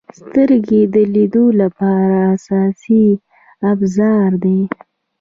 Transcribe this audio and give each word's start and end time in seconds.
•سترګې 0.19 0.81
د 0.93 0.95
لیدلو 1.13 1.45
لپاره 1.61 2.15
اساسي 2.35 3.05
ابزار 3.71 4.31
دي. 4.43 4.59